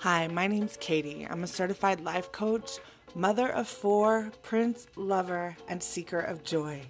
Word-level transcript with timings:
Hi, 0.00 0.28
my 0.28 0.46
name's 0.46 0.78
Katie. 0.78 1.26
I'm 1.28 1.44
a 1.44 1.46
certified 1.46 2.00
life 2.00 2.32
coach, 2.32 2.78
mother 3.14 3.50
of 3.50 3.68
four, 3.68 4.32
prince, 4.40 4.86
lover, 4.96 5.54
and 5.68 5.82
seeker 5.82 6.20
of 6.20 6.42
joy. 6.42 6.80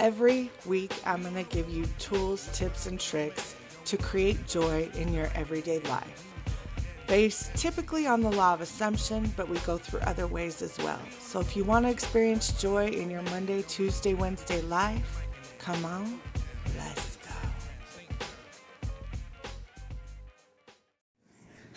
Every 0.00 0.50
week, 0.66 0.92
I'm 1.06 1.22
going 1.22 1.36
to 1.36 1.44
give 1.44 1.70
you 1.70 1.86
tools, 2.00 2.48
tips, 2.52 2.86
and 2.86 2.98
tricks 2.98 3.54
to 3.84 3.96
create 3.96 4.44
joy 4.48 4.90
in 4.96 5.14
your 5.14 5.30
everyday 5.36 5.78
life. 5.82 6.26
Based 7.06 7.54
typically 7.54 8.08
on 8.08 8.22
the 8.22 8.32
law 8.32 8.54
of 8.54 8.60
assumption, 8.60 9.32
but 9.36 9.48
we 9.48 9.58
go 9.58 9.78
through 9.78 10.00
other 10.00 10.26
ways 10.26 10.62
as 10.62 10.76
well. 10.78 11.00
So 11.20 11.38
if 11.38 11.56
you 11.56 11.62
want 11.62 11.86
to 11.86 11.92
experience 11.92 12.60
joy 12.60 12.88
in 12.88 13.08
your 13.08 13.22
Monday, 13.22 13.62
Tuesday, 13.62 14.14
Wednesday 14.14 14.62
life, 14.62 15.24
come 15.60 15.84
on, 15.84 16.18
let's 16.76 17.13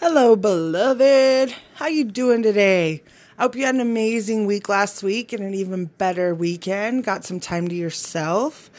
Hello, 0.09 0.37
beloved. 0.37 1.53
How 1.75 1.87
you 1.87 2.05
doing 2.05 2.41
today? 2.41 3.03
I 3.37 3.41
hope 3.41 3.57
you 3.57 3.65
had 3.65 3.75
an 3.75 3.81
amazing 3.81 4.45
week 4.45 4.69
last 4.69 5.03
week 5.03 5.33
and 5.33 5.43
an 5.43 5.53
even 5.53 5.87
better 5.87 6.33
weekend. 6.33 7.03
Got 7.03 7.25
some 7.25 7.41
time 7.41 7.67
to 7.67 7.75
yourself. 7.75 8.71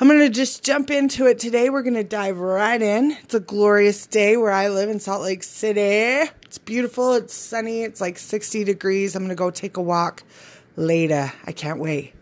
I'm 0.00 0.08
going 0.08 0.18
to 0.18 0.28
just 0.28 0.64
jump 0.64 0.90
into 0.90 1.26
it 1.26 1.38
today. 1.38 1.70
We're 1.70 1.84
going 1.84 1.94
to 1.94 2.02
dive 2.02 2.40
right 2.40 2.82
in. 2.82 3.12
It's 3.12 3.34
a 3.34 3.38
glorious 3.38 4.08
day 4.08 4.36
where 4.36 4.50
I 4.50 4.66
live 4.66 4.90
in 4.90 4.98
Salt 4.98 5.22
Lake 5.22 5.44
City. 5.44 6.28
It's 6.42 6.58
beautiful. 6.58 7.14
It's 7.14 7.32
sunny. 7.32 7.82
It's 7.82 8.00
like 8.00 8.18
60 8.18 8.64
degrees. 8.64 9.14
I'm 9.14 9.22
going 9.22 9.28
to 9.28 9.36
go 9.36 9.52
take 9.52 9.76
a 9.76 9.82
walk 9.82 10.24
later. 10.74 11.32
I 11.46 11.52
can't 11.52 11.78
wait. 11.78 12.12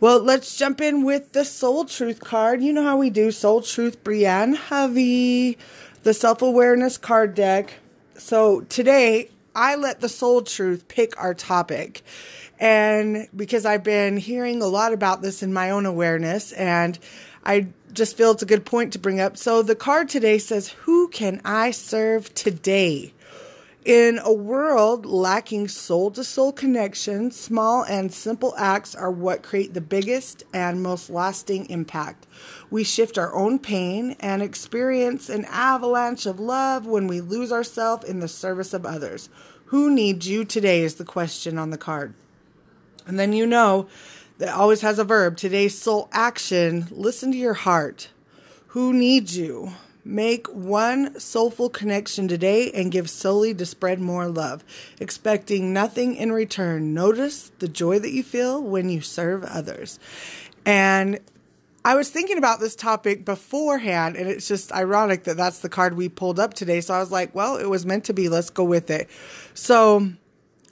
Well, 0.00 0.18
let's 0.18 0.56
jump 0.56 0.80
in 0.80 1.04
with 1.04 1.32
the 1.32 1.44
Soul 1.44 1.84
Truth 1.84 2.20
card. 2.20 2.62
You 2.62 2.72
know 2.72 2.84
how 2.84 2.96
we 2.96 3.10
do 3.10 3.30
Soul 3.30 3.60
Truth, 3.60 4.02
Brienne 4.02 4.54
Hovey, 4.54 5.58
the 6.04 6.14
self 6.14 6.40
awareness 6.40 6.96
card 6.96 7.34
deck. 7.34 7.74
So 8.18 8.60
today, 8.62 9.30
I 9.54 9.76
let 9.76 10.00
the 10.00 10.08
Soul 10.08 10.42
Truth 10.42 10.88
pick 10.88 11.20
our 11.20 11.34
topic. 11.34 12.02
And 12.58 13.28
because 13.34 13.66
I've 13.66 13.82
been 13.82 14.16
hearing 14.16 14.62
a 14.62 14.66
lot 14.66 14.92
about 14.92 15.22
this 15.22 15.42
in 15.42 15.52
my 15.52 15.70
own 15.70 15.86
awareness, 15.86 16.52
and 16.52 16.98
I 17.44 17.68
just 17.92 18.16
feel 18.16 18.30
it's 18.30 18.42
a 18.42 18.46
good 18.46 18.64
point 18.64 18.92
to 18.92 18.98
bring 18.98 19.20
up. 19.20 19.36
So 19.36 19.62
the 19.62 19.74
card 19.74 20.08
today 20.08 20.38
says, 20.38 20.68
Who 20.68 21.08
can 21.08 21.40
I 21.44 21.72
serve 21.72 22.32
today? 22.34 23.12
In 23.84 24.20
a 24.22 24.32
world 24.32 25.04
lacking 25.04 25.66
soul 25.66 26.12
to 26.12 26.22
soul 26.22 26.52
connection, 26.52 27.32
small 27.32 27.82
and 27.82 28.14
simple 28.14 28.54
acts 28.56 28.94
are 28.94 29.10
what 29.10 29.42
create 29.42 29.74
the 29.74 29.80
biggest 29.80 30.44
and 30.54 30.80
most 30.80 31.10
lasting 31.10 31.68
impact. 31.68 32.28
We 32.70 32.84
shift 32.84 33.18
our 33.18 33.34
own 33.34 33.58
pain 33.58 34.14
and 34.20 34.40
experience 34.40 35.28
an 35.28 35.46
avalanche 35.46 36.26
of 36.26 36.38
love 36.38 36.86
when 36.86 37.08
we 37.08 37.20
lose 37.20 37.50
ourselves 37.50 38.08
in 38.08 38.20
the 38.20 38.28
service 38.28 38.72
of 38.72 38.86
others. 38.86 39.28
Who 39.66 39.90
needs 39.92 40.28
you 40.28 40.44
today 40.44 40.82
is 40.82 40.94
the 40.94 41.04
question 41.04 41.58
on 41.58 41.70
the 41.70 41.78
card. 41.78 42.14
And 43.04 43.18
then 43.18 43.32
you 43.32 43.48
know 43.48 43.88
that 44.38 44.54
always 44.54 44.82
has 44.82 45.00
a 45.00 45.04
verb. 45.04 45.36
Today's 45.36 45.76
soul 45.76 46.08
action 46.12 46.86
listen 46.92 47.32
to 47.32 47.38
your 47.38 47.54
heart. 47.54 48.10
Who 48.68 48.92
needs 48.92 49.36
you? 49.36 49.72
Make 50.04 50.48
one 50.48 51.18
soulful 51.20 51.68
connection 51.68 52.26
today 52.26 52.72
and 52.72 52.90
give 52.90 53.08
solely 53.08 53.54
to 53.54 53.64
spread 53.64 54.00
more 54.00 54.28
love, 54.28 54.64
expecting 54.98 55.72
nothing 55.72 56.16
in 56.16 56.32
return. 56.32 56.92
Notice 56.92 57.52
the 57.60 57.68
joy 57.68 58.00
that 58.00 58.10
you 58.10 58.24
feel 58.24 58.60
when 58.60 58.88
you 58.88 59.00
serve 59.00 59.44
others. 59.44 60.00
And 60.66 61.20
I 61.84 61.94
was 61.96 62.10
thinking 62.10 62.38
about 62.38 62.60
this 62.60 62.76
topic 62.76 63.24
beforehand, 63.24 64.16
and 64.16 64.28
it's 64.28 64.46
just 64.46 64.72
ironic 64.72 65.24
that 65.24 65.36
that's 65.36 65.60
the 65.60 65.68
card 65.68 65.96
we 65.96 66.08
pulled 66.08 66.38
up 66.38 66.54
today. 66.54 66.80
So 66.80 66.94
I 66.94 67.00
was 67.00 67.10
like, 67.10 67.34
well, 67.34 67.56
it 67.56 67.68
was 67.68 67.84
meant 67.84 68.04
to 68.04 68.12
be. 68.12 68.28
Let's 68.28 68.50
go 68.50 68.64
with 68.64 68.90
it. 68.90 69.08
So 69.54 70.12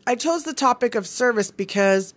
I 0.06 0.15
chose 0.15 0.44
the 0.44 0.55
topic 0.55 0.94
of 0.94 1.06
service 1.06 1.50
because 1.50 2.15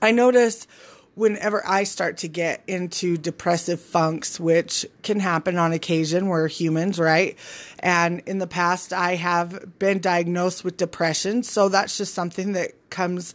I 0.00 0.12
notice 0.12 0.66
whenever 1.14 1.66
I 1.66 1.84
start 1.84 2.18
to 2.18 2.28
get 2.28 2.62
into 2.66 3.16
depressive 3.16 3.80
funks, 3.80 4.40
which 4.40 4.84
can 5.02 5.20
happen 5.20 5.56
on 5.56 5.72
occasion, 5.72 6.26
we're 6.26 6.48
humans, 6.48 6.98
right? 6.98 7.38
And 7.78 8.20
in 8.26 8.38
the 8.38 8.46
past, 8.46 8.92
I 8.92 9.14
have 9.14 9.78
been 9.78 10.00
diagnosed 10.00 10.64
with 10.64 10.76
depression. 10.76 11.42
So 11.42 11.68
that's 11.68 11.96
just 11.96 12.14
something 12.14 12.52
that 12.52 12.72
comes, 12.90 13.34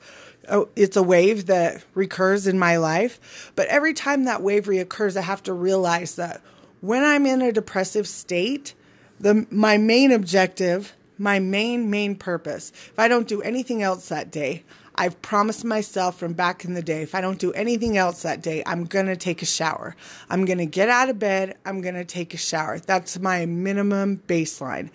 oh, 0.50 0.70
it's 0.76 0.98
a 0.98 1.04
wave 1.04 1.46
that 1.46 1.84
recurs 1.94 2.48
in 2.48 2.60
my 2.60 2.78
life. 2.78 3.52
But 3.56 3.68
every 3.68 3.94
time 3.94 4.26
that 4.26 4.42
wave 4.42 4.66
reoccurs, 4.66 5.16
I 5.16 5.22
have 5.22 5.44
to 5.44 5.54
realize 5.54 6.16
that 6.16 6.42
when 6.82 7.04
I'm 7.04 7.26
in 7.26 7.42
a 7.42 7.52
depressive 7.52 8.08
state, 8.08 8.74
the, 9.20 9.46
my 9.50 9.78
main 9.78 10.12
objective, 10.12 10.96
my 11.18 11.40
main, 11.40 11.90
main 11.90 12.16
purpose, 12.16 12.72
if 12.88 12.98
I 12.98 13.08
don't 13.08 13.28
do 13.28 13.42
anything 13.42 13.84
else 13.84 14.10
that 14.10 14.32
day, 14.32 14.64
I've 15.00 15.22
promised 15.22 15.64
myself 15.64 16.20
from 16.20 16.34
back 16.34 16.66
in 16.66 16.74
the 16.74 16.82
day 16.82 17.02
if 17.02 17.16
I 17.16 17.22
don't 17.22 17.40
do 17.40 17.54
anything 17.54 17.98
else 17.98 18.24
that 18.24 18.42
day, 18.42 18.62
I'm 18.66 18.84
going 18.84 19.06
to 19.06 19.16
take 19.16 19.42
a 19.42 19.46
shower. 19.46 19.96
I'm 20.30 20.44
going 20.44 20.58
to 20.58 20.66
get 20.66 20.90
out 20.90 21.08
of 21.08 21.18
bed. 21.18 21.58
I'm 21.66 21.80
going 21.80 21.96
to 21.96 22.04
take 22.04 22.34
a 22.34 22.38
shower. 22.38 22.80
That's 22.80 23.18
my 23.18 23.46
minimum 23.46 24.22
baseline. 24.28 24.90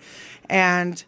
And 0.47 1.03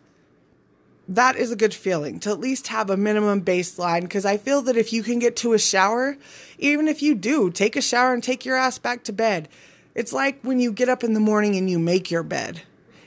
that 1.08 1.36
is 1.36 1.52
a 1.52 1.56
good 1.56 1.76
feeling 1.76 2.20
to 2.22 2.32
at 2.32 2.40
least 2.40 2.70
have 2.70 2.90
a 2.90 2.98
minimum 2.98 3.44
baseline 3.44 4.02
because 4.02 4.26
I 4.26 4.38
feel 4.38 4.64
that 4.64 4.76
if 4.76 4.92
you 4.92 5.04
can 5.04 5.20
get 5.20 5.36
to 5.38 5.54
a 5.54 5.60
shower, 5.60 6.18
even 6.58 6.88
if 6.88 7.04
you 7.04 7.14
do 7.14 7.52
take 7.52 7.76
a 7.76 7.82
shower 7.84 8.16
and 8.16 8.24
take 8.24 8.46
your 8.46 8.58
ass 8.58 8.80
back 8.80 9.04
to 9.04 9.14
bed, 9.14 9.48
it's 9.94 10.12
like 10.12 10.42
when 10.42 10.60
you 10.60 10.72
get 10.72 10.90
up 10.90 11.04
in 11.04 11.14
the 11.14 11.20
morning 11.20 11.56
and 11.56 11.70
you 11.70 11.78
make 11.78 12.10
your 12.10 12.24
bed. 12.24 12.64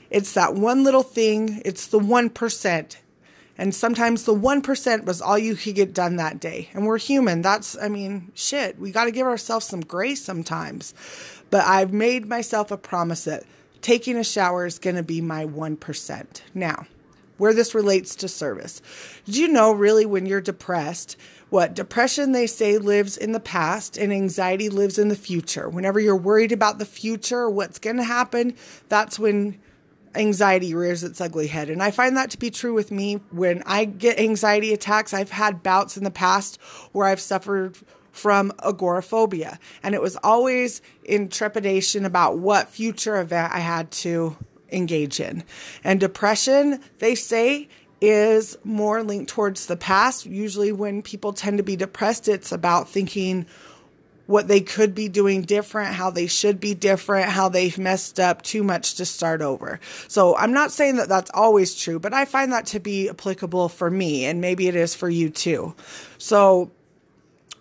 It's 0.09 0.33
that 0.35 0.53
one 0.53 0.85
little 0.85 1.03
thing, 1.03 1.61
it's 1.65 1.87
the 1.87 1.99
1%. 1.99 2.95
And 3.61 3.75
sometimes 3.75 4.23
the 4.23 4.33
1% 4.33 5.05
was 5.05 5.21
all 5.21 5.37
you 5.37 5.53
could 5.55 5.75
get 5.75 5.93
done 5.93 6.15
that 6.15 6.39
day. 6.39 6.69
And 6.73 6.87
we're 6.87 6.97
human. 6.97 7.43
That's, 7.43 7.77
I 7.77 7.89
mean, 7.89 8.31
shit. 8.33 8.79
We 8.79 8.89
got 8.89 9.05
to 9.05 9.11
give 9.11 9.27
ourselves 9.27 9.67
some 9.67 9.81
grace 9.81 10.19
sometimes. 10.19 10.95
But 11.51 11.67
I've 11.67 11.93
made 11.93 12.25
myself 12.25 12.71
a 12.71 12.77
promise 12.77 13.25
that 13.25 13.43
taking 13.83 14.17
a 14.17 14.23
shower 14.23 14.65
is 14.65 14.79
going 14.79 14.95
to 14.95 15.03
be 15.03 15.21
my 15.21 15.45
1%. 15.45 16.41
Now, 16.55 16.87
where 17.37 17.53
this 17.53 17.75
relates 17.75 18.15
to 18.15 18.27
service. 18.27 18.81
Did 19.25 19.37
you 19.37 19.47
know 19.47 19.71
really 19.73 20.07
when 20.07 20.25
you're 20.25 20.41
depressed, 20.41 21.15
what 21.51 21.75
depression 21.75 22.31
they 22.31 22.47
say 22.47 22.79
lives 22.79 23.15
in 23.15 23.31
the 23.31 23.39
past 23.39 23.95
and 23.95 24.11
anxiety 24.11 24.69
lives 24.69 24.97
in 24.97 25.09
the 25.09 25.15
future? 25.15 25.69
Whenever 25.69 25.99
you're 25.99 26.15
worried 26.15 26.51
about 26.51 26.79
the 26.79 26.85
future, 26.85 27.47
what's 27.47 27.77
going 27.77 27.97
to 27.97 28.03
happen, 28.03 28.55
that's 28.89 29.19
when 29.19 29.59
anxiety 30.15 30.73
rears 30.73 31.03
its 31.03 31.21
ugly 31.21 31.47
head. 31.47 31.69
And 31.69 31.81
I 31.81 31.91
find 31.91 32.17
that 32.17 32.31
to 32.31 32.37
be 32.37 32.51
true 32.51 32.73
with 32.73 32.91
me. 32.91 33.15
When 33.31 33.63
I 33.65 33.85
get 33.85 34.19
anxiety 34.19 34.73
attacks, 34.73 35.13
I've 35.13 35.31
had 35.31 35.63
bouts 35.63 35.97
in 35.97 36.03
the 36.03 36.11
past 36.11 36.59
where 36.91 37.07
I've 37.07 37.21
suffered 37.21 37.77
from 38.11 38.51
agoraphobia. 38.63 39.59
And 39.83 39.95
it 39.95 40.01
was 40.01 40.17
always 40.17 40.81
in 41.03 41.29
trepidation 41.29 42.05
about 42.05 42.39
what 42.39 42.69
future 42.69 43.19
event 43.19 43.53
I 43.53 43.59
had 43.59 43.91
to 43.91 44.35
engage 44.71 45.19
in. 45.19 45.43
And 45.83 45.99
depression, 45.99 46.81
they 46.99 47.15
say, 47.15 47.69
is 48.01 48.57
more 48.63 49.03
linked 49.03 49.29
towards 49.29 49.67
the 49.67 49.77
past. 49.77 50.25
Usually, 50.25 50.71
when 50.71 51.01
people 51.01 51.33
tend 51.33 51.57
to 51.57 51.63
be 51.63 51.75
depressed, 51.75 52.27
it's 52.27 52.51
about 52.51 52.89
thinking, 52.89 53.45
what 54.27 54.47
they 54.47 54.61
could 54.61 54.95
be 54.95 55.09
doing 55.09 55.41
different, 55.41 55.93
how 55.93 56.09
they 56.09 56.27
should 56.27 56.59
be 56.59 56.73
different, 56.73 57.29
how 57.29 57.49
they've 57.49 57.77
messed 57.77 58.19
up 58.19 58.41
too 58.41 58.63
much 58.63 58.95
to 58.95 59.05
start 59.05 59.41
over. 59.41 59.79
So 60.07 60.35
I'm 60.37 60.53
not 60.53 60.71
saying 60.71 60.95
that 60.97 61.09
that's 61.09 61.31
always 61.33 61.75
true, 61.75 61.99
but 61.99 62.13
I 62.13 62.25
find 62.25 62.51
that 62.53 62.65
to 62.67 62.79
be 62.79 63.09
applicable 63.09 63.69
for 63.69 63.89
me, 63.89 64.25
and 64.25 64.39
maybe 64.39 64.67
it 64.67 64.75
is 64.75 64.95
for 64.95 65.09
you 65.09 65.29
too. 65.29 65.75
So 66.17 66.71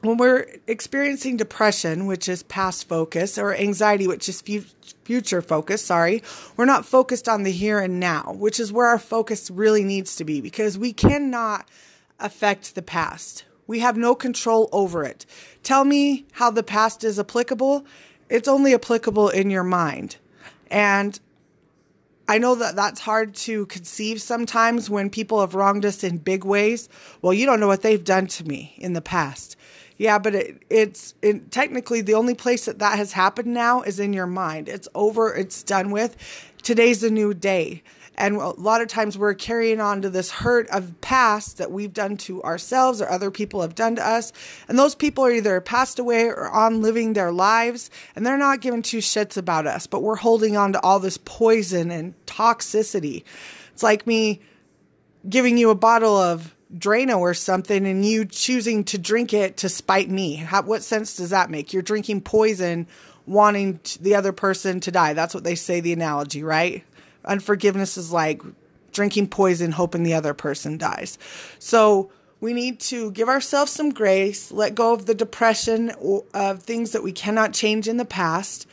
when 0.03 0.17
we're 0.17 0.47
experiencing 0.67 1.37
depression, 1.37 2.07
which 2.07 2.29
is 2.29 2.43
past 2.45 2.89
focus, 2.89 3.37
or 3.37 3.55
anxiety, 3.55 4.07
which 4.07 4.29
is 4.29 4.43
future 5.05 5.43
focus, 5.43 5.85
sorry, 5.85 6.23
we're 6.57 6.65
not 6.65 6.87
focused 6.87 7.29
on 7.29 7.43
the 7.43 7.53
here 7.53 7.81
and 7.81 8.01
now, 8.01 8.35
which 8.39 8.59
is 8.61 8.73
where 8.73 8.87
our 8.87 8.99
focus 8.99 9.51
really 9.51 9.85
needs 9.85 10.17
to 10.17 10.25
be 10.25 10.41
because 10.41 10.79
we 10.79 10.93
cannot 10.93 11.69
affect 12.19 12.75
the 12.75 12.83
past. 12.83 13.45
We 13.71 13.79
have 13.79 13.97
no 13.97 14.17
control 14.17 14.69
over 14.73 15.05
it. 15.05 15.25
Tell 15.63 15.85
me 15.85 16.27
how 16.33 16.51
the 16.51 16.65
past 16.65 17.05
is 17.05 17.21
applicable. 17.21 17.87
It's 18.29 18.49
only 18.49 18.75
applicable 18.75 19.29
in 19.29 19.49
your 19.49 19.63
mind. 19.63 20.17
And 20.73 21.21
I 22.27 22.39
know 22.39 22.57
that 22.57 22.75
that's 22.75 22.99
hard 22.99 23.33
to 23.47 23.67
conceive 23.67 24.21
sometimes 24.21 24.91
when 24.91 25.09
people 25.09 25.41
have 25.41 25.55
wronged 25.55 25.85
us 25.85 26.03
in 26.03 26.19
big 26.19 26.45
ways. 26.45 26.89
Well, 27.23 27.33
you 27.33 27.47
don't 27.47 27.61
know 27.61 27.69
what 27.69 27.83
they've 27.83 28.03
done 28.03 28.27
to 28.27 28.45
me 28.45 28.75
in 28.77 28.95
the 28.95 29.01
past. 29.01 29.57
Yeah, 29.99 30.19
but 30.19 30.35
it, 30.35 30.63
it's 30.69 31.15
it, 31.23 31.53
technically 31.53 32.01
the 32.01 32.15
only 32.15 32.35
place 32.35 32.65
that 32.65 32.81
that 32.81 32.99
has 32.99 33.13
happened 33.13 33.55
now 33.55 33.83
is 33.83 34.01
in 34.01 34.13
your 34.13 34.27
mind. 34.27 34.69
It's 34.69 34.89
over, 34.97 35.33
it's 35.33 35.63
done 35.63 35.93
with. 35.93 36.17
Today's 36.63 37.05
a 37.05 37.11
new 37.11 37.35
day. 37.35 37.85
And 38.21 38.37
a 38.37 38.51
lot 38.61 38.83
of 38.83 38.89
times 38.89 39.17
we're 39.17 39.33
carrying 39.33 39.81
on 39.81 40.03
to 40.03 40.11
this 40.11 40.31
hurt 40.31 40.69
of 40.69 41.01
past 41.01 41.57
that 41.57 41.73
we've 41.73 41.95
done 41.95 42.19
to 42.19 42.43
ourselves 42.43 43.01
or 43.01 43.09
other 43.09 43.31
people 43.31 43.63
have 43.63 43.75
done 43.75 43.97
to 43.97 44.07
us. 44.07 44.31
And 44.69 44.79
those 44.79 44.95
people 44.95 45.25
are 45.25 45.33
either 45.33 45.59
passed 45.63 45.99
away 45.99 46.27
or 46.27 46.51
on 46.51 46.83
living 46.83 47.15
their 47.15 47.33
lives 47.33 47.91
and 48.15 48.27
they're 48.27 48.37
not 48.37 48.61
giving 48.61 48.83
two 48.83 48.99
shits 48.99 49.39
about 49.39 49.67
us, 49.67 49.87
but 49.87 50.03
we're 50.03 50.17
holding 50.17 50.55
on 50.55 50.75
to 50.75 50.81
all 50.83 51.01
this 51.01 51.17
poison 51.17 51.91
and 51.91 52.15
toxicity. 52.27 53.25
It's 53.73 53.83
like 53.83 54.07
me 54.07 54.43
giving 55.27 55.57
you 55.57 55.71
a 55.71 55.75
bottle 55.75 56.17
of 56.17 56.55
Drano 56.77 57.21
or 57.21 57.33
something 57.33 57.87
and 57.87 58.05
you 58.05 58.27
choosing 58.27 58.85
to 58.85 58.99
drink 58.99 59.33
it 59.33 59.57
to 59.59 59.71
spite 59.71 60.11
me. 60.11 60.35
How, 60.35 60.61
what 60.63 60.83
sense 60.83 61.17
does 61.17 61.31
that 61.31 61.51
make? 61.51 61.73
You're 61.73 61.83
drinking 61.83 62.21
poison 62.21 62.87
wanting 63.27 63.81
the 64.01 64.15
other 64.15 64.33
person 64.33 64.81
to 64.81 64.91
die. 64.91 65.15
That's 65.15 65.35
what 65.35 65.45
they 65.45 65.55
say, 65.55 65.81
the 65.81 65.93
analogy, 65.93 66.43
right? 66.43 66.85
Unforgiveness 67.31 67.97
is 67.97 68.13
like 68.13 68.43
drinking 68.93 69.29
poison, 69.29 69.73
hoping 69.73 70.03
the 70.03 70.15
other 70.15 70.35
person 70.35 70.77
dies. 70.77 71.17
So 71.59 72.11
we 72.41 72.53
need 72.53 72.81
to 72.81 73.13
give 73.13 73.29
ourselves 73.29 73.71
some 73.71 73.91
grace, 73.91 74.51
let 74.51 74.75
go 74.75 74.93
of 74.93 75.07
the 75.07 75.15
depression 75.15 75.93
of 76.35 76.63
things 76.63 76.93
that 76.93 77.03
we 77.03 77.13
cannot 77.13 77.55
change 77.55 77.87
in 77.87 77.97
the 77.99 78.05
past, 78.05 78.67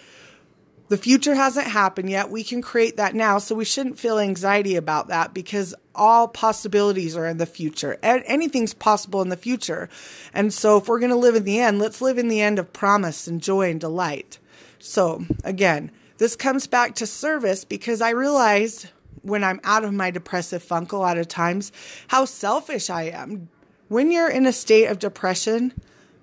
the 0.89 0.97
future 0.97 1.35
hasn't 1.35 1.67
happened 1.67 2.09
yet. 2.09 2.29
We 2.31 2.45
can 2.45 2.61
create 2.61 2.95
that 2.95 3.13
now. 3.13 3.39
So 3.39 3.53
we 3.55 3.65
shouldn't 3.65 3.99
feel 3.99 4.19
anxiety 4.19 4.77
about 4.77 5.09
that 5.09 5.33
because 5.33 5.75
all 5.93 6.29
possibilities 6.29 7.17
are 7.17 7.25
in 7.27 7.39
the 7.39 7.45
future. 7.45 7.99
Anything's 8.01 8.73
possible 8.73 9.21
in 9.21 9.27
the 9.27 9.35
future. 9.35 9.89
And 10.33 10.53
so 10.53 10.77
if 10.77 10.87
we're 10.87 10.99
going 10.99 11.11
to 11.11 11.17
live 11.17 11.35
in 11.35 11.43
the 11.43 11.59
end, 11.59 11.79
let's 11.79 12.01
live 12.01 12.17
in 12.17 12.29
the 12.29 12.39
end 12.39 12.57
of 12.57 12.71
promise 12.71 13.27
and 13.27 13.43
joy 13.43 13.69
and 13.69 13.81
delight. 13.81 14.39
So 14.79 15.25
again, 15.43 15.91
this 16.17 16.35
comes 16.35 16.67
back 16.67 16.95
to 16.95 17.07
service 17.07 17.65
because 17.65 18.01
I 18.01 18.11
realized 18.11 18.89
when 19.21 19.43
I'm 19.43 19.59
out 19.63 19.83
of 19.83 19.93
my 19.93 20.11
depressive 20.11 20.63
funk 20.63 20.91
a 20.91 20.97
lot 20.97 21.17
of 21.17 21.27
times 21.27 21.71
how 22.07 22.25
selfish 22.25 22.89
I 22.89 23.03
am. 23.03 23.49
When 23.87 24.11
you're 24.11 24.29
in 24.29 24.45
a 24.45 24.53
state 24.53 24.87
of 24.87 24.99
depression, 24.99 25.73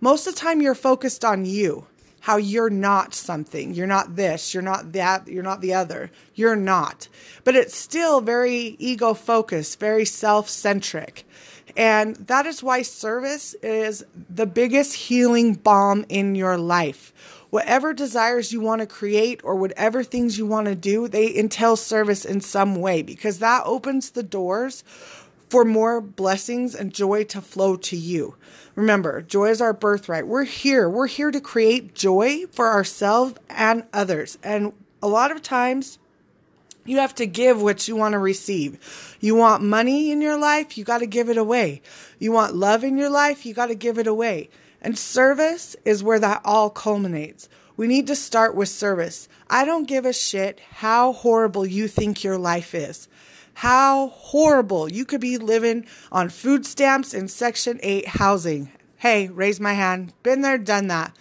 most 0.00 0.26
of 0.26 0.34
the 0.34 0.40
time 0.40 0.60
you're 0.60 0.74
focused 0.74 1.24
on 1.24 1.44
you 1.44 1.86
how 2.24 2.38
you're 2.38 2.70
not 2.70 3.14
something. 3.14 3.74
You're 3.74 3.86
not 3.86 4.16
this, 4.16 4.54
you're 4.54 4.62
not 4.62 4.92
that, 4.92 5.28
you're 5.28 5.42
not 5.42 5.60
the 5.60 5.74
other. 5.74 6.10
You're 6.34 6.56
not. 6.56 7.06
But 7.44 7.54
it's 7.54 7.76
still 7.76 8.22
very 8.22 8.76
ego 8.78 9.12
focused, 9.12 9.78
very 9.78 10.06
self 10.06 10.48
centric. 10.48 11.26
And 11.76 12.16
that 12.16 12.46
is 12.46 12.62
why 12.62 12.80
service 12.80 13.52
is 13.62 14.06
the 14.30 14.46
biggest 14.46 14.94
healing 14.94 15.52
balm 15.52 16.06
in 16.08 16.34
your 16.34 16.56
life. 16.56 17.12
Whatever 17.54 17.92
desires 17.92 18.52
you 18.52 18.60
want 18.60 18.80
to 18.80 18.86
create 18.88 19.40
or 19.44 19.54
whatever 19.54 20.02
things 20.02 20.36
you 20.36 20.44
want 20.44 20.66
to 20.66 20.74
do, 20.74 21.06
they 21.06 21.32
entail 21.36 21.76
service 21.76 22.24
in 22.24 22.40
some 22.40 22.74
way 22.74 23.00
because 23.00 23.38
that 23.38 23.62
opens 23.64 24.10
the 24.10 24.24
doors 24.24 24.82
for 25.50 25.64
more 25.64 26.00
blessings 26.00 26.74
and 26.74 26.92
joy 26.92 27.22
to 27.22 27.40
flow 27.40 27.76
to 27.76 27.96
you. 27.96 28.34
Remember, 28.74 29.22
joy 29.22 29.50
is 29.50 29.60
our 29.60 29.72
birthright. 29.72 30.26
We're 30.26 30.42
here. 30.42 30.90
We're 30.90 31.06
here 31.06 31.30
to 31.30 31.40
create 31.40 31.94
joy 31.94 32.46
for 32.50 32.72
ourselves 32.72 33.34
and 33.48 33.84
others. 33.92 34.36
And 34.42 34.72
a 35.00 35.06
lot 35.06 35.30
of 35.30 35.40
times, 35.40 36.00
you 36.84 36.98
have 36.98 37.14
to 37.14 37.24
give 37.24 37.62
what 37.62 37.86
you 37.86 37.94
want 37.94 38.14
to 38.14 38.18
receive. 38.18 39.16
You 39.20 39.36
want 39.36 39.62
money 39.62 40.10
in 40.10 40.20
your 40.20 40.36
life, 40.36 40.76
you 40.76 40.82
got 40.82 40.98
to 40.98 41.06
give 41.06 41.28
it 41.28 41.36
away. 41.36 41.82
You 42.18 42.32
want 42.32 42.56
love 42.56 42.82
in 42.82 42.98
your 42.98 43.10
life, 43.10 43.46
you 43.46 43.54
got 43.54 43.66
to 43.66 43.76
give 43.76 43.98
it 43.98 44.08
away. 44.08 44.50
And 44.84 44.98
service 44.98 45.74
is 45.86 46.02
where 46.02 46.18
that 46.18 46.42
all 46.44 46.68
culminates. 46.68 47.48
We 47.74 47.86
need 47.86 48.06
to 48.08 48.14
start 48.14 48.54
with 48.54 48.68
service. 48.68 49.28
I 49.48 49.64
don't 49.64 49.88
give 49.88 50.04
a 50.04 50.12
shit 50.12 50.60
how 50.70 51.14
horrible 51.14 51.66
you 51.66 51.88
think 51.88 52.22
your 52.22 52.36
life 52.36 52.74
is. 52.74 53.08
How 53.54 54.08
horrible. 54.08 54.92
You 54.92 55.06
could 55.06 55.22
be 55.22 55.38
living 55.38 55.86
on 56.12 56.28
food 56.28 56.66
stamps 56.66 57.14
in 57.14 57.28
Section 57.28 57.80
8 57.82 58.08
housing. 58.08 58.70
Hey, 58.98 59.28
raise 59.28 59.58
my 59.58 59.72
hand. 59.72 60.12
Been 60.22 60.42
there, 60.42 60.58
done 60.58 60.88
that. 60.88 61.16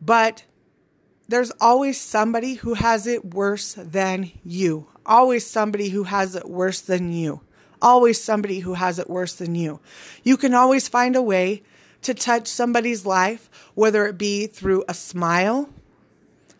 But 0.00 0.44
there's 1.28 1.52
always 1.60 2.00
somebody 2.00 2.54
who 2.54 2.74
has 2.74 3.06
it 3.06 3.34
worse 3.34 3.74
than 3.74 4.30
you. 4.42 4.86
Always 5.04 5.46
somebody 5.46 5.90
who 5.90 6.04
has 6.04 6.34
it 6.34 6.48
worse 6.48 6.80
than 6.80 7.12
you. 7.12 7.42
Always 7.82 8.22
somebody 8.22 8.60
who 8.60 8.72
has 8.72 8.98
it 8.98 9.10
worse 9.10 9.34
than 9.34 9.54
you. 9.54 9.80
You 10.24 10.38
can 10.38 10.54
always 10.54 10.88
find 10.88 11.14
a 11.14 11.20
way 11.20 11.62
to 12.06 12.14
touch 12.14 12.46
somebody's 12.46 13.04
life, 13.04 13.50
whether 13.74 14.06
it 14.06 14.16
be 14.16 14.46
through 14.46 14.84
a 14.88 14.94
smile, 14.94 15.68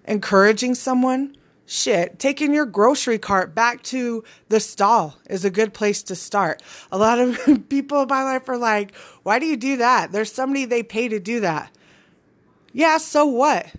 encouraging 0.05 0.75
someone, 0.75 1.37
shit, 1.67 2.19
taking 2.19 2.53
your 2.53 2.67
grocery 2.67 3.19
cart 3.19 3.55
back 3.55 3.81
to 3.85 4.25
the 4.49 4.59
stall 4.59 5.17
is 5.31 5.45
a 5.45 5.51
good 5.51 5.73
place 5.73 6.03
to 6.03 6.17
start. 6.17 6.63
A 6.91 6.99
lot 6.99 7.21
of 7.21 7.69
people 7.69 8.03
in 8.03 8.09
my 8.09 8.25
life 8.25 8.49
are 8.49 8.59
like, 8.59 8.95
why 9.23 9.39
do 9.39 9.47
you 9.47 9.57
do 9.57 9.77
that? 9.77 10.11
There's 10.11 10.33
somebody 10.33 10.65
they 10.65 10.83
pay 10.83 11.09
to 11.09 11.21
do 11.21 11.41
that. 11.41 11.71
Yeah, 12.73 12.99
so 12.99 13.25
what? 13.25 13.73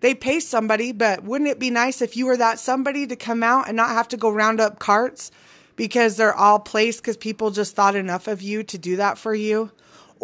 They 0.00 0.14
pay 0.14 0.40
somebody, 0.40 0.92
but 0.92 1.22
wouldn't 1.22 1.50
it 1.50 1.58
be 1.58 1.70
nice 1.70 2.00
if 2.00 2.16
you 2.16 2.26
were 2.26 2.36
that 2.38 2.58
somebody 2.58 3.06
to 3.06 3.16
come 3.16 3.42
out 3.42 3.68
and 3.68 3.76
not 3.76 3.90
have 3.90 4.08
to 4.08 4.16
go 4.16 4.30
round 4.30 4.58
up 4.58 4.78
carts 4.78 5.30
because 5.76 6.16
they're 6.16 6.34
all 6.34 6.58
placed 6.58 7.02
because 7.02 7.18
people 7.18 7.50
just 7.50 7.76
thought 7.76 7.94
enough 7.94 8.26
of 8.26 8.40
you 8.40 8.62
to 8.64 8.78
do 8.78 8.96
that 8.96 9.18
for 9.18 9.34
you? 9.34 9.70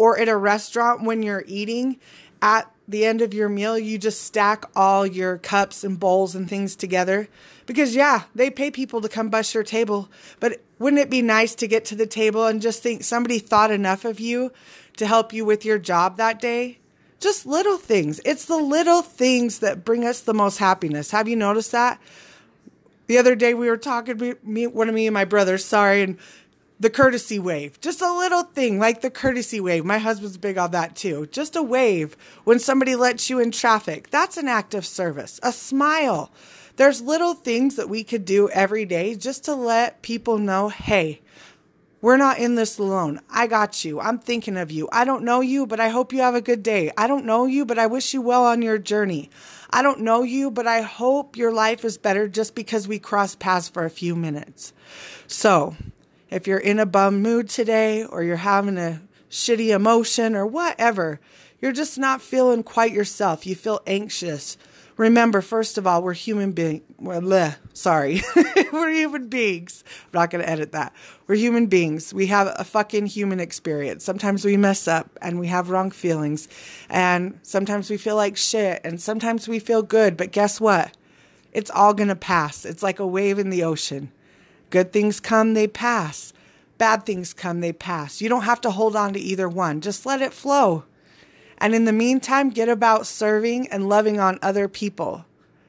Or 0.00 0.19
at 0.19 0.31
a 0.31 0.37
restaurant 0.37 1.02
when 1.02 1.23
you're 1.23 1.44
eating 1.47 1.99
at 2.41 2.73
the 2.88 3.05
end 3.05 3.20
of 3.20 3.35
your 3.35 3.50
meal, 3.50 3.79
you 3.79 3.99
just 3.99 4.23
stack 4.23 4.64
all 4.75 5.06
your 5.06 5.37
cups 5.37 5.85
and 5.85 6.00
bowls 6.00 6.35
and 6.35 6.49
things 6.49 6.75
together. 6.75 7.29
Because, 7.67 7.94
yeah, 7.94 8.23
they 8.35 8.49
pay 8.49 8.70
people 8.70 9.02
to 9.02 9.11
come 9.11 9.29
bust 9.29 9.52
your 9.52 9.62
table. 9.62 10.08
But 10.41 10.62
wouldn't 10.79 11.02
it 11.02 11.11
be 11.11 11.20
nice 11.20 11.55
to 11.56 11.69
get 11.69 11.85
to 11.85 11.94
the 11.94 12.06
table 12.06 12.47
and 12.47 12.62
just 12.62 12.82
think 12.82 13.05
somebody 13.05 13.38
thought 13.38 13.70
enough 13.70 14.06
of 14.06 14.19
you 14.20 14.52
to 14.97 15.06
help 15.06 15.35
you 15.35 15.44
with 15.44 15.67
your 15.67 15.79
job 15.79 16.17
that 16.17 16.41
day? 16.41 16.79
Just 17.19 17.44
little 17.44 17.76
things. 17.76 18.23
It's 18.25 18.47
the 18.47 18.56
little 18.56 19.02
things 19.02 19.58
that 19.58 19.85
bring 19.85 20.06
us 20.06 20.20
the 20.20 20.32
most 20.32 20.56
happiness. 20.56 21.11
Have 21.11 21.29
you 21.29 21.37
noticed 21.37 21.73
that? 21.73 22.00
The 23.06 23.19
other 23.19 23.35
day 23.35 23.52
we 23.52 23.69
were 23.69 23.76
talking, 23.76 24.37
me, 24.44 24.67
one 24.67 24.88
of 24.88 24.94
me 24.94 25.08
and 25.08 25.12
my 25.12 25.26
brother, 25.26 25.58
sorry, 25.58 26.02
and 26.02 26.17
the 26.81 26.91
courtesy 26.91 27.38
wave. 27.38 27.79
Just 27.81 28.00
a 28.00 28.11
little 28.12 28.43
thing 28.43 28.79
like 28.79 29.03
the 29.03 29.11
courtesy 29.11 29.61
wave. 29.61 29.85
My 29.85 29.99
husband's 29.99 30.38
big 30.38 30.56
on 30.56 30.71
that 30.71 30.97
too. 30.97 31.27
Just 31.31 31.55
a 31.55 31.62
wave 31.62 32.17
when 32.44 32.59
somebody 32.59 32.97
lets 32.97 33.29
you 33.29 33.38
in 33.38 33.50
traffic. 33.53 34.09
That's 34.11 34.38
an 34.38 34.49
act 34.49 34.75
of 34.75 34.87
service. 34.87 35.38
A 35.43 35.53
smile. 35.53 36.32
There's 36.77 37.03
little 37.03 37.35
things 37.35 37.77
that 37.77 37.91
we 37.91 38.03
could 38.03 38.25
do 38.25 38.49
every 38.49 38.87
day 38.87 39.15
just 39.15 39.44
to 39.44 39.55
let 39.55 40.00
people 40.00 40.38
know, 40.38 40.71
hey, 40.71 41.21
we're 42.00 42.17
not 42.17 42.38
in 42.38 42.55
this 42.55 42.79
alone. 42.79 43.21
I 43.29 43.47
got 43.47 43.85
you. 43.85 44.00
I'm 44.00 44.19
thinking 44.19 44.56
of 44.56 44.71
you. 44.71 44.88
I 44.91 45.05
don't 45.05 45.23
know 45.23 45.43
you, 45.43 45.67
but 45.67 45.81
I 45.81 45.91
hope 45.91 46.15
you 46.15 46.21
have 46.21 46.35
a 46.35 46.41
good 46.41 46.62
day. 46.62 46.91
I 46.97 47.06
don't 47.06 47.26
know 47.26 47.44
you, 47.44 47.67
but 47.67 47.79
I 47.79 47.88
wish 47.88 48.15
you 48.15 48.23
well 48.23 48.47
on 48.47 48.62
your 48.62 48.79
journey. 48.79 49.29
I 49.69 49.83
don't 49.83 50.00
know 50.00 50.23
you, 50.23 50.50
but 50.50 50.67
I 50.67 50.81
hope 50.81 51.37
your 51.37 51.53
life 51.53 51.85
is 51.85 51.99
better 51.99 52.26
just 52.26 52.55
because 52.55 52.88
we 52.88 52.99
crossed 52.99 53.38
paths 53.38 53.69
for 53.69 53.85
a 53.85 53.91
few 53.91 54.17
minutes. 54.17 54.73
So, 55.26 55.76
if 56.31 56.47
you're 56.47 56.59
in 56.59 56.79
a 56.79 56.87
bum 56.87 57.23
mood 57.23 57.49
today 57.49 58.05
or 58.05 58.23
you're 58.23 58.37
having 58.37 58.78
a 58.78 59.02
shitty 59.31 59.75
emotion 59.75 60.35
or 60.35 60.47
whatever, 60.47 61.21
you're 61.61 61.73
just 61.73 61.99
not 61.99 62.23
feeling 62.23 62.62
quite 62.62 62.93
yourself. 62.93 63.47
You 63.47 63.55
feel 63.55 63.81
anxious. 63.87 64.57
Remember, 64.97 65.40
first 65.40 65.78
of 65.78 65.87
all, 65.87 66.02
we're 66.02 66.12
human 66.12 66.52
beings. 66.52 66.83
Bleh, 67.00 67.57
sorry. 67.73 68.23
we're 68.73 68.90
human 68.90 69.28
beings. 69.28 69.83
I'm 70.12 70.21
not 70.21 70.31
going 70.31 70.45
to 70.45 70.50
edit 70.50 70.73
that. 70.73 70.95
We're 71.26 71.37
human 71.37 71.66
beings. 71.66 72.12
We 72.12 72.26
have 72.26 72.55
a 72.59 72.64
fucking 72.64 73.07
human 73.07 73.40
experience. 73.40 74.05
Sometimes 74.05 74.45
we 74.45 74.59
mess 74.59 74.87
up 74.87 75.09
and 75.23 75.40
we 75.40 75.47
have 75.47 75.71
wrong 75.71 75.90
feelings. 75.90 76.49
And 76.90 77.38
sometimes 77.43 77.88
we 77.88 77.97
feel 77.97 78.16
like 78.16 78.37
shit. 78.37 78.83
And 78.85 79.00
sometimes 79.00 79.49
we 79.49 79.59
feel 79.59 79.83
good. 79.83 80.19
But 80.19 80.33
guess 80.33 80.61
what? 80.61 80.95
It's 81.52 81.71
all 81.71 81.95
going 81.95 82.09
to 82.09 82.16
pass. 82.16 82.64
It's 82.64 82.83
like 82.83 82.99
a 82.99 83.07
wave 83.07 83.38
in 83.38 83.49
the 83.49 83.64
ocean. 83.64 84.12
Good 84.71 84.93
things 84.93 85.21
come, 85.21 85.55
they 85.55 85.69
pass. 85.69 86.33
Bad 86.79 87.05
things 87.05 87.35
come, 87.35 87.61
they 87.61 87.73
pass. 87.73 88.21
You 88.21 88.29
don't 88.29 88.43
have 88.43 88.61
to 88.62 88.71
hold 88.71 88.97
on 88.97 89.12
to 89.12 89.21
either 89.21 89.49
one. 89.49 89.81
Just 89.81 90.07
let 90.07 90.23
it 90.23 90.33
flow. 90.33 90.85
And 91.59 91.75
in 91.75 91.85
the 91.85 91.93
meantime, 91.93 92.49
get 92.49 92.69
about 92.69 93.07
serving 93.07 93.69
and 93.69 93.89
loving 93.89 94.19
on 94.19 94.39
other 94.41 94.69
people. 94.69 95.27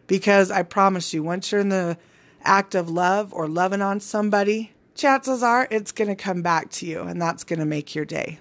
Because 0.08 0.50
I 0.52 0.64
promise 0.64 1.14
you, 1.14 1.24
once 1.24 1.52
you're 1.52 1.62
in 1.62 1.70
the 1.70 1.98
act 2.44 2.76
of 2.76 2.90
love 2.90 3.34
or 3.34 3.48
loving 3.48 3.82
on 3.82 4.00
somebody, 4.00 4.72
chances 4.96 5.44
are 5.44 5.68
it's 5.70 5.92
going 5.92 6.08
to 6.08 6.16
come 6.16 6.42
back 6.42 6.70
to 6.70 6.86
you 6.86 7.02
and 7.02 7.22
that's 7.22 7.44
going 7.44 7.60
to 7.60 7.66
make 7.66 7.94
your 7.94 8.06
day. 8.06 8.40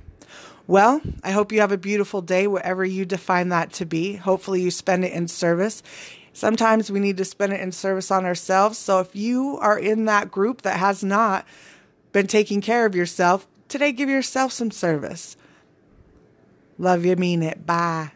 Well, 0.66 1.00
I 1.24 1.32
hope 1.32 1.50
you 1.50 1.60
have 1.60 1.72
a 1.72 1.78
beautiful 1.78 2.22
day, 2.22 2.46
whatever 2.46 2.84
you 2.84 3.04
define 3.04 3.48
that 3.48 3.72
to 3.74 3.84
be. 3.84 4.14
Hopefully, 4.14 4.62
you 4.62 4.70
spend 4.70 5.04
it 5.04 5.12
in 5.12 5.26
service. 5.26 5.82
Sometimes 6.32 6.90
we 6.90 7.00
need 7.00 7.16
to 7.16 7.24
spend 7.24 7.52
it 7.52 7.60
in 7.60 7.72
service 7.72 8.10
on 8.10 8.24
ourselves. 8.24 8.78
So 8.78 9.00
if 9.00 9.16
you 9.16 9.58
are 9.60 9.78
in 9.78 10.04
that 10.06 10.30
group 10.30 10.62
that 10.62 10.78
has 10.78 11.04
not 11.04 11.44
been 12.12 12.26
taking 12.26 12.60
care 12.60 12.86
of 12.86 12.94
yourself, 12.94 13.46
today 13.68 13.92
give 13.92 14.08
yourself 14.08 14.52
some 14.52 14.70
service. 14.70 15.36
Love 16.78 17.04
you, 17.04 17.16
mean 17.16 17.42
it. 17.42 17.66
Bye. 17.66 18.12